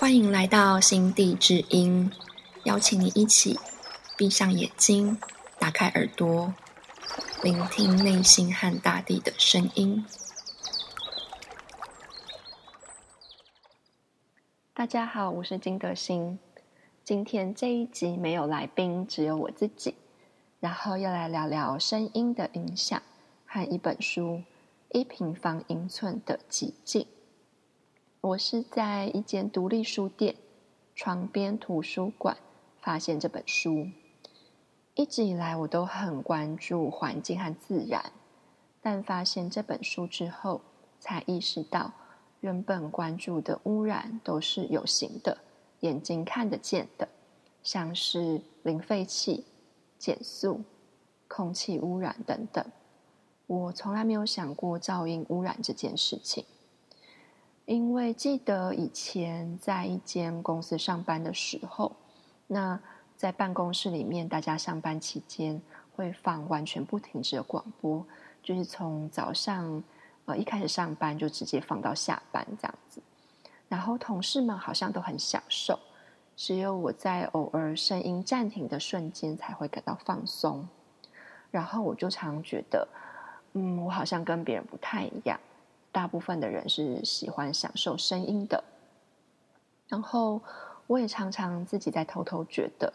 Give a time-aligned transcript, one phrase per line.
[0.00, 2.10] 欢迎来到心地之音，
[2.64, 3.58] 邀请你一起
[4.16, 5.18] 闭上眼睛，
[5.58, 6.54] 打开耳朵，
[7.42, 10.02] 聆听内心和大地的声音。
[14.72, 16.38] 大家好，我是金德心。
[17.04, 19.94] 今天这一集没有来宾，只有我自己，
[20.60, 23.02] 然后要来聊聊声音的影响
[23.44, 24.22] 和一本书
[24.92, 27.02] 《一平方英寸的寂静》。
[28.22, 30.36] 我是在一间独立书店——
[30.94, 32.36] 床边图书馆
[32.78, 33.88] 发现这本书。
[34.94, 38.12] 一直以来，我都很关注环境和自然，
[38.82, 40.60] 但发现这本书之后，
[40.98, 41.92] 才意识到
[42.40, 45.38] 原本关注的污染都是有形的、
[45.80, 47.08] 眼睛看得见的，
[47.62, 49.46] 像是零废气、
[49.98, 50.60] 减速、
[51.26, 52.62] 空气污染等等。
[53.46, 56.44] 我从来没有想过噪音污染这件事情。
[57.70, 61.92] 因为记得以前在一间公司上班的时候，
[62.48, 62.76] 那
[63.16, 65.62] 在办公室里面，大家上班期间
[65.94, 68.04] 会放完全不停止的广播，
[68.42, 69.80] 就是从早上
[70.24, 73.00] 呃一开始上班就直接放到下班这样子。
[73.68, 75.78] 然后同事们好像都很享受，
[76.36, 80.68] 只有我在偶尔声音暂停的瞬间才会感到放松。
[81.52, 82.88] 然后我就常觉得，
[83.52, 85.38] 嗯，我好像跟别人不太一样。
[85.92, 88.62] 大部分的人是喜欢享受声音的，
[89.88, 90.40] 然后
[90.86, 92.92] 我也常常自己在偷偷觉得，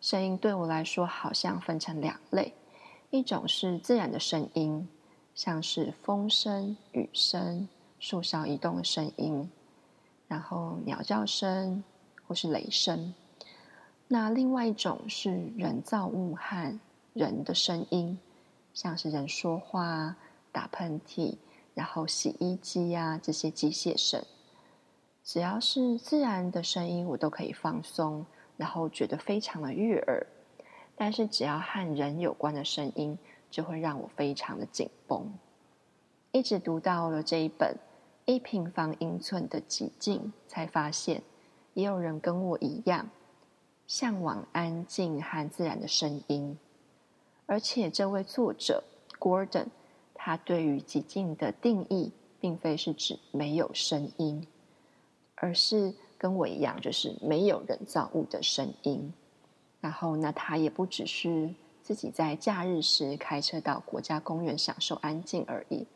[0.00, 2.54] 声音对我来说好像分成两类，
[3.10, 4.88] 一种是自然的声音，
[5.34, 9.50] 像是风声、雨声、树梢移动的声音，
[10.28, 11.82] 然后鸟叫声
[12.26, 13.12] 或是雷声；
[14.06, 16.78] 那另外一种是人造物和
[17.12, 18.18] 人的声音，
[18.72, 20.14] 像是人说话、
[20.52, 21.36] 打喷嚏。
[21.76, 24.24] 然后洗衣机呀这些机械声，
[25.22, 28.24] 只要是自然的声音，我都可以放松，
[28.56, 30.26] 然后觉得非常的悦耳。
[30.96, 33.18] 但是只要和人有关的声音，
[33.50, 35.30] 就会让我非常的紧绷。
[36.32, 37.74] 一直读到了这一本
[38.24, 41.22] 《一平方英寸的寂静》，才发现
[41.74, 43.10] 也有人跟我一样，
[43.86, 46.58] 向往安静和自然的声音。
[47.44, 48.82] 而且这位作者
[49.20, 49.66] Gordon。
[50.26, 52.10] 他对于寂静的定义，
[52.40, 54.44] 并非是指没有声音，
[55.36, 59.12] 而是跟我一样，就是没有人造物的声音。
[59.80, 65.86] 然后，那他也不只是自己在假日时开车到国家公园享受安静而已。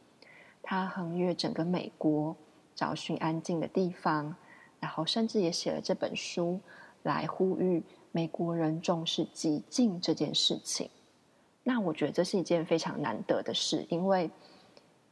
[0.62, 2.36] 他横越整个美国，
[2.76, 4.36] 找寻安静的地方，
[4.78, 6.60] 然后甚至也写了这本书，
[7.02, 10.88] 来呼吁美国人重视寂静这件事情。
[11.62, 14.30] 那我觉得这是一件非常难得的事，因为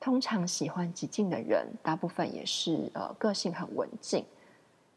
[0.01, 4.25] 通常喜欢寂静的人，大部分也是呃个性很文静，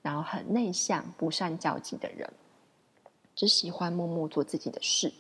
[0.02, 2.32] 然后很内向、不善交际的人，
[3.36, 5.12] 只喜欢默默做自己的事，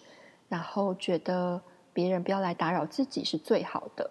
[0.47, 1.61] 然后觉得
[1.93, 4.09] 别人不要来打扰自己是最好的。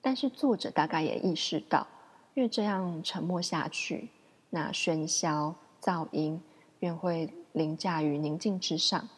[0.00, 1.86] 但是作者大概也意识到，
[2.34, 4.08] 越这样沉默下去，
[4.50, 6.40] 那喧嚣噪音
[6.78, 9.08] 便会凌驾于宁静之上。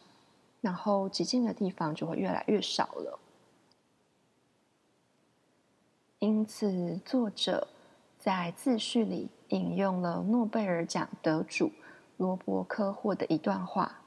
[0.65, 3.19] 然后寂静的地方就会越来越少了。
[6.17, 7.67] 因此，作者
[8.17, 11.71] 在自序里引用了诺贝尔奖得主
[12.17, 14.01] 罗伯科霍的一段话：“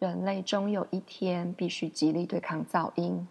[0.00, 3.28] 人类终有一天必须极力对抗噪音，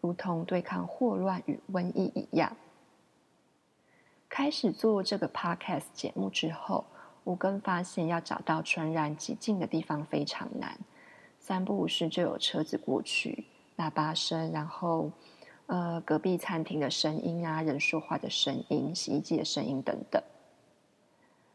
[0.00, 2.56] 如同对抗霍乱与瘟疫一样。”
[4.28, 6.84] 开始做这个 podcast 节目之后，
[7.22, 10.76] 我更发现要找到纯然寂静的地方非常难。
[11.48, 13.46] 三不五时就有车子过去，
[13.78, 15.10] 喇叭声，然后
[15.64, 20.22] 呃隔壁餐厅的声音啊，人说话的声音，洗衣机的声音等等。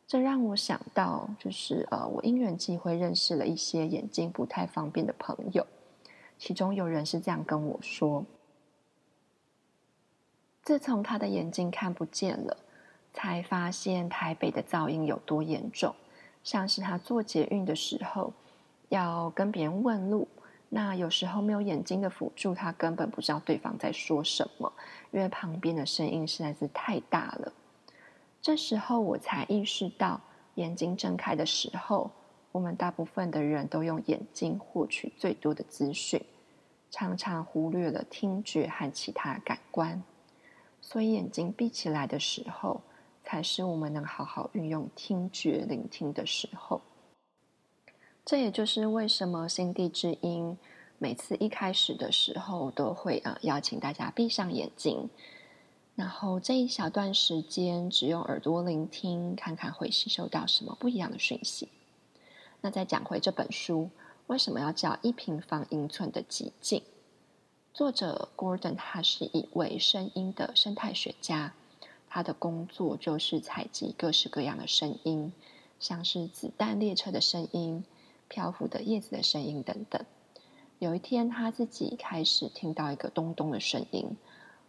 [0.07, 5.63] 这让我想到，就是呃我因缘际会认识了一些眼睛不太方便的朋友，
[6.39, 8.25] 其中有人是这样跟我说：
[10.63, 12.57] 自从他的眼睛看不见了，
[13.13, 15.93] 才发现台北的噪音有多严重，
[16.43, 18.33] 像是他坐捷运的时候。
[18.93, 20.27] 要跟别人问路，
[20.69, 24.71] 那有时候没有眼睛的辅助，他根本不知道对方在说什么，
[25.09, 27.51] 因为旁边的声音实在是太大了。
[28.39, 30.21] 这时候我才意识到，
[30.55, 32.11] 眼睛睁开的时候，
[32.51, 36.23] 我们大部分的人都用眼睛获取最多的资讯，
[36.91, 40.03] 常常忽略了听觉和其他感官。
[40.81, 42.81] 所以眼睛闭起来的时候，
[43.23, 46.79] 才是我们能好好运用听觉聆听的时候。
[48.25, 50.57] 这也就是为什么心地之音
[50.97, 55.09] 每次一开始的时候都会啊邀请大家闭上眼睛，
[55.95, 61.67] 然后这一小段时间，只用耳朵聆听，看看会吸收到什么不一样的讯息。
[62.61, 63.89] 那再讲回这本书，
[64.27, 66.81] 为什么要叫一平方英寸的寂静？
[67.73, 71.53] 作者 Gordon 他是一位声音的生态学家，
[72.07, 75.33] 他的工作就是采集各式各样的声音，
[75.77, 77.83] 像是子弹列车的声音、
[78.33, 80.03] 漂浮的叶子的声音等等。
[80.79, 84.17] 有一天，他自己开始听到一个咚咚的声音。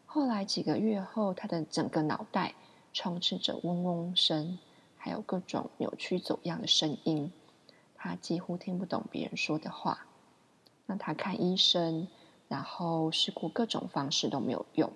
[0.05, 2.55] 后来几个月后，他的整个脑袋
[2.93, 4.59] 充斥着嗡嗡声，
[4.99, 7.33] 还有各种扭曲走样的声音。
[7.95, 10.07] 他几乎听不懂别人说的话。
[10.85, 12.07] 那他看医生，
[12.49, 14.93] 然后试过各种方式都没有用。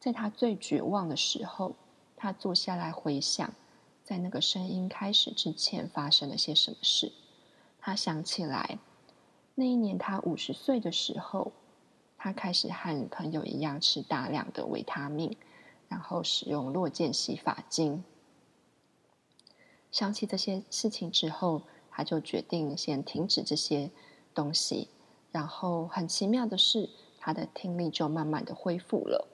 [0.00, 1.76] 在他最绝望的时候，
[2.16, 3.52] 他坐下来回想，
[4.02, 7.12] 在那个声音开始之前发生了些什么事。
[7.86, 8.78] 他想起来，
[9.56, 11.52] 那一年他五十岁的时候。
[12.16, 15.36] 他开始和朋友一样吃大量的维他命，
[15.90, 18.02] 然后使用落剑洗发精。
[19.90, 21.60] 想起这些事情之后，
[21.90, 23.90] 他就决定先停止这些
[24.32, 24.88] 东西。
[25.32, 26.88] 然后很奇妙的是，
[27.18, 29.28] 他的听力就慢慢的恢复了。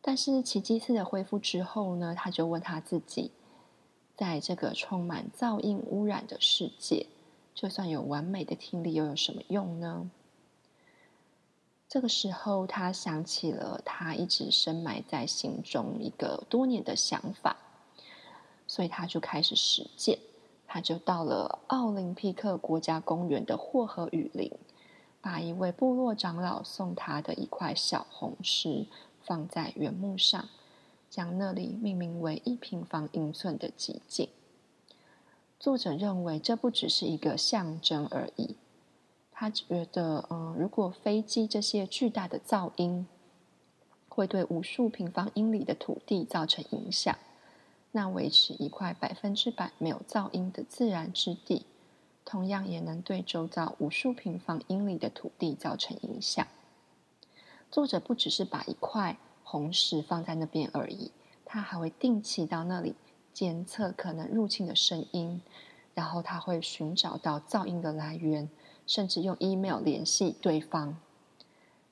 [0.00, 3.30] 但是奇迹似的恢复之后呢，他就问他自己：
[4.16, 7.06] 在这个充满噪音污染的世界，
[7.54, 10.10] 就算有完美的听力，又有什么用呢？
[11.88, 17.56] 这个时候，他想起了他一直深埋在心中一个多年的想法，
[18.66, 20.18] 所以他就开始实践。
[20.66, 24.50] 他就到了奥林匹克国家公园的霍河雨林，
[25.20, 28.86] 把一位部落长老送他的一块小红石
[29.22, 30.48] 放在原木上，
[31.16, 34.28] 将那里命名为一平方英寸的极境。
[35.58, 38.56] 作者认为，这不只是一个象征而已。
[39.32, 43.06] 他觉得，嗯，如果飞机这些巨大的噪音
[44.10, 47.16] 会对无数平方英里的土地造成影响，
[47.92, 51.64] 那维持一块百分之百没有噪音的自然之地，
[52.26, 56.46] 同样也能对周遭无数平方英里的土地造成影响。
[57.70, 59.16] 作者不只是把一块
[59.48, 61.12] 红石放在那边而已，
[61.44, 62.96] 他还会定期到那里
[63.32, 65.40] 监测可能入侵的声音，
[65.94, 68.50] 然后他会寻找到噪音的来源。
[68.88, 70.96] 甚至用 email 联系对方，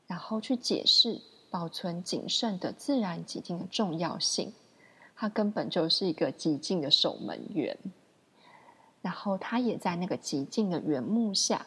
[0.06, 1.20] 然后去解释
[1.50, 4.52] 保存谨慎的自然极境的重要性。
[5.16, 7.76] 他根本就是一个极境的守门员。
[9.02, 11.66] 然后他也在那个极境的原木下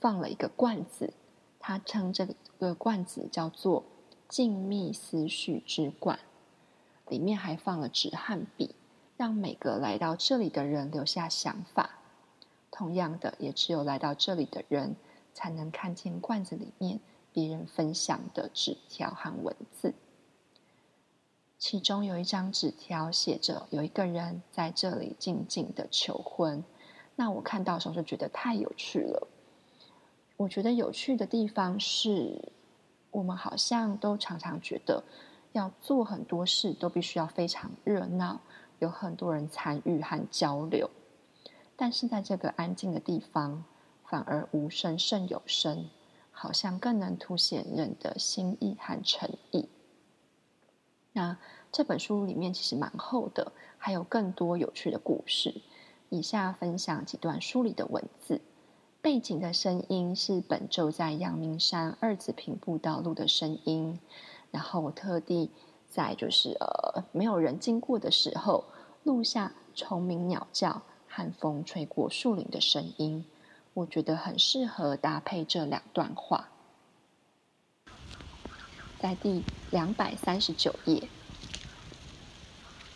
[0.00, 1.12] 放了一个罐子，
[1.60, 2.26] 他称这
[2.58, 3.84] 个罐子叫做
[4.32, 6.18] “静谧思绪之罐”，
[7.06, 8.74] 里面还放了纸和笔，
[9.18, 11.98] 让每个来到这里的人留下想法。
[12.70, 14.96] 同样的，也只有来到这里的人，
[15.34, 16.98] 才能看见罐子里面
[17.30, 19.92] 别人分享的纸条和文字。
[21.58, 26.64] 其中有一张纸条写着：“有一个人在这里静静的求婚。”
[27.16, 29.28] 那我看到的时候就觉得太有趣了。
[30.38, 32.50] 我觉得有趣的地方是，
[33.12, 35.04] 我们好像都常常觉得
[35.52, 38.40] 要做很多事都必须要非常热闹，
[38.80, 40.90] 有很多人参与和交流。
[41.76, 43.64] 但是在这个安静的地方，
[44.04, 45.88] 反而无声胜有声，
[46.30, 49.68] 好像更能凸显人的心意和诚意。
[51.12, 51.36] 那
[51.70, 55.60] 这本书里面其实蛮厚的，还有更多有趣的故事。
[56.08, 58.40] 以下分享几段书里的文字。
[59.02, 63.98] 背景的声音是本周在阳明山二子坪步道路的声音，
[64.52, 65.50] 然后我特地
[65.90, 68.62] 在就是呃没有人经过的时候
[69.02, 70.82] 录下虫鸣鸟叫。
[71.14, 73.26] 寒风吹过树林的声音，
[73.74, 76.48] 我觉得很适合搭配这两段话。
[78.98, 81.06] 在第两百三十九页，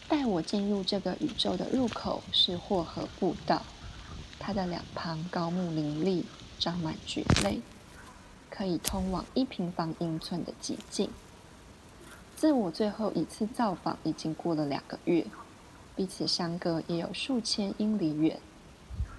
[0.08, 3.60] 带我进入这个宇宙的入口是霍河步道，
[4.38, 6.24] 它的两旁高木林立，
[6.58, 7.60] 长满蕨类，
[8.50, 11.10] 可以通往一平方英寸的寂静。
[12.36, 15.26] 自我最后一次造访已经过了两个月。
[15.96, 18.38] 彼此相隔也有数千英里远。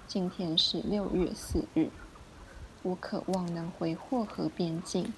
[0.06, 1.90] 今天是六月四日，
[2.82, 5.12] 我渴望能回霍河边境，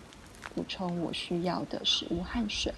[0.54, 2.72] 补充我需要的食物和水。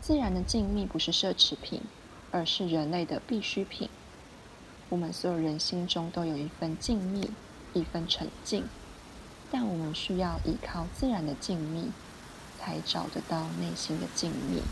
[0.00, 1.82] 自然的静谧不是奢侈品，
[2.32, 3.88] 而是人类的必需品。
[4.88, 7.28] 我们所有人心中都有一份静谧，
[7.74, 8.64] 一份沉静，
[9.50, 11.90] 但我们需要依靠自然的静谧，
[12.58, 14.62] 才找得到内心的静谧。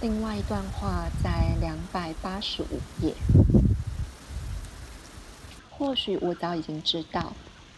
[0.00, 3.14] 另外一段话在两百八十五页。
[5.70, 7.34] 或许我早已经知道，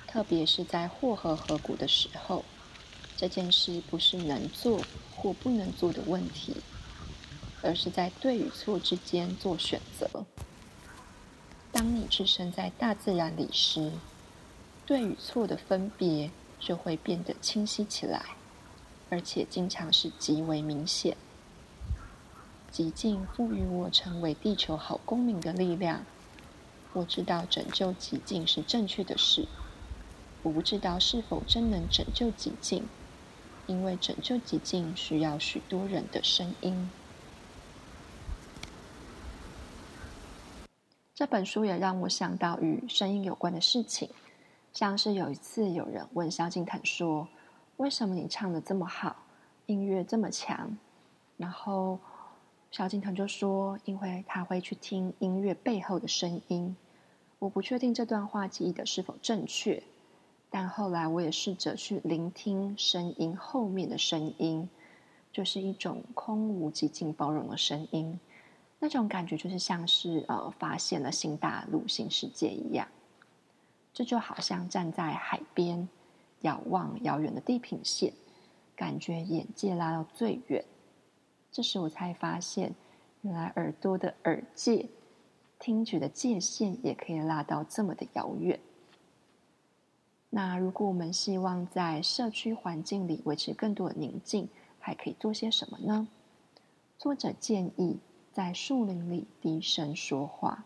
[0.07, 2.47] 特别是在霍河河谷的时候，
[3.15, 4.81] 这件事不是能做
[5.15, 6.57] 或不能做的问题，
[7.63, 10.25] 而是在对与错之间做选择。
[11.73, 13.93] 当你置身在大自然里时，
[14.87, 18.25] 对与错的分别就会变得清晰起来，
[19.09, 21.17] 而且经常是极为明显。
[22.71, 26.05] 极境赋予我成为地球好公民的力量。
[26.93, 29.47] 我知道拯救极境是正确的事，
[30.43, 32.89] 我不知道是否真能拯救极境，
[33.67, 36.91] 因为拯救极境需要许多人的声音。
[41.21, 44.09] 这本书也让我想到与声音有关的事情，
[44.73, 47.29] 像是有一次有人问萧敬腾说
[47.77, 49.15] ：“为什么你唱的这么好，
[49.67, 50.79] 音乐这么强？”
[51.37, 51.99] 然后
[52.71, 56.75] 萧敬腾就说：“因为他会去听音乐背后的声音。”
[57.39, 59.83] 我不确定这段话记忆的是否正确，
[60.49, 64.67] 但后来我也试着去聆听声音后面的声音，
[65.35, 68.19] 就是一种空无极尽包容的声音。
[68.83, 72.89] 那种感觉就是像是呃发现了新大陆、新世界一样，
[73.93, 75.87] 这就好像站在海边，
[76.41, 78.15] 遥望遥远的地平线，
[78.75, 80.65] 感觉眼界拉到最远。
[81.53, 82.75] 这时我才发现，
[83.21, 84.89] 原来耳朵的耳界、
[85.59, 88.59] 听觉的界限也可以拉到这么的遥远。
[90.31, 96.09] 那如果我们希望在社区环境里维持更多的宁静，还可以做些什么呢？
[96.97, 97.99] 作者建议。
[98.41, 100.65] 在树林里低声说话，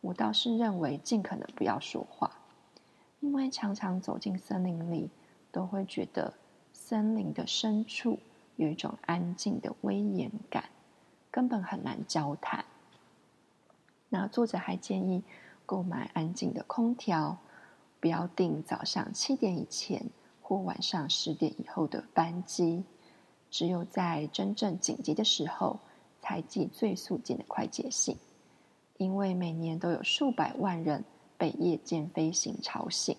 [0.00, 2.38] 我倒是认为尽可能不要说话，
[3.20, 5.08] 因为常常走进森林里，
[5.52, 6.34] 都会觉得
[6.72, 8.18] 森林的深处
[8.56, 10.64] 有一种安静的威严感，
[11.30, 12.64] 根本很难交谈。
[14.08, 15.22] 那作者还建议
[15.64, 17.38] 购买安静的空调，
[18.00, 20.06] 不要订早上七点以前
[20.42, 22.82] 或晚上十点以后的班机，
[23.52, 25.78] 只有在真正紧急的时候。
[26.24, 28.16] 才寄最速进的快捷信，
[28.96, 31.04] 因为每年都有数百万人
[31.36, 33.14] 被夜间飞行吵醒，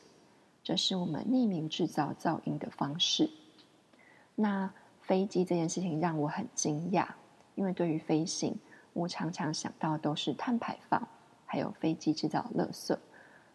[0.63, 3.29] 这是我们匿名制造噪音的方式。
[4.33, 7.07] 那飞机这件事情让我很惊讶，
[7.53, 8.57] 因为对于飞行，
[8.93, 11.07] 我常常想到都是碳排放，
[11.45, 12.97] 还有飞机制造垃圾，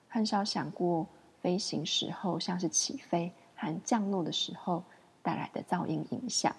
[0.07, 1.04] 很少想过
[1.40, 4.85] 飞行时候像是起飞和降落的时候
[5.25, 6.54] 带来的噪音影响。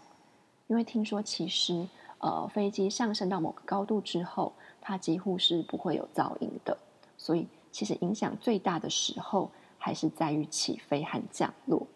[0.68, 1.88] 因为听说其实。
[2.22, 6.78] 呃，飞机上升到某个高度之后，它几乎是不会有噪音的。
[7.18, 9.50] 所以，其实影响最大的时候
[9.80, 11.88] 还是在于起飞和降落。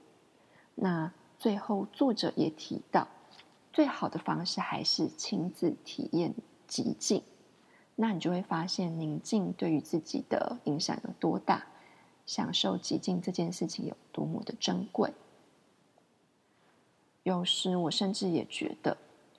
[0.73, 3.07] 那最后，作者也提到，
[3.71, 6.33] 最好的方式还是亲自体验
[6.67, 7.21] 极静。
[7.95, 11.67] 那你就会发现宁静对于自己的影响有多大，
[12.25, 15.13] 享受极静这件事情有多么的珍贵。
[17.21, 18.97] 有时，我甚至也觉得。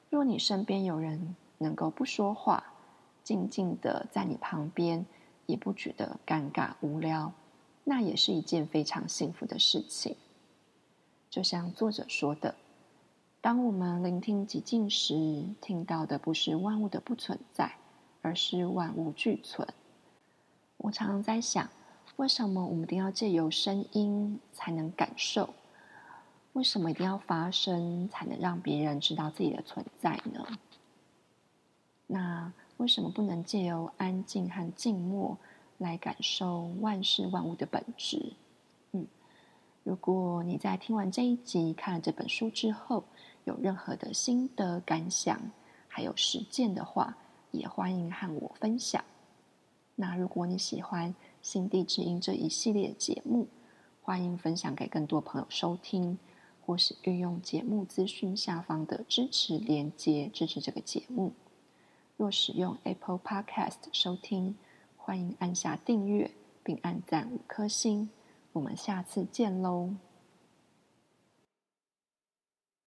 [0.09, 2.63] 若你身边有人能够不说话，
[3.23, 5.05] 静静的在你旁边，
[5.47, 7.33] 也不觉得尴尬无聊，
[7.85, 10.17] 那也是一件非常幸福的事情。
[11.29, 12.55] 就像作者说的，
[13.41, 17.73] 当我们聆听寂静时，听到的不是万物的不存在，
[18.23, 19.67] 而是万物俱存。
[20.79, 21.69] 我常常在想，
[22.17, 25.53] 为什么我们一定要借由声音才能感受？
[26.57, 30.43] 为什么一定要发声才能让别人知道自己的存在呢？
[32.07, 35.37] 那为什么不能借由安静和静默
[35.77, 38.33] 来感受万事万物的本质？
[38.93, 39.07] 嗯，
[39.85, 43.05] 如果你在听完这一集、看了这本书之后，
[43.45, 45.39] 有任何的心得感想，
[45.89, 47.19] 还有实践的话，
[47.51, 49.05] 也欢迎和我分享。
[49.95, 53.47] 那如果你喜欢《心地之音》这一系列节目，
[54.01, 56.19] 欢迎分享给更多朋友收听。
[56.67, 61.33] 或是运用节目资讯下方的支持连接支持这个节目。
[62.17, 64.57] 若使用 Apple Podcast 收听，
[64.97, 66.33] 欢迎按下订阅
[66.65, 68.11] 并按赞五颗星。
[68.53, 69.95] 我们下次见喽！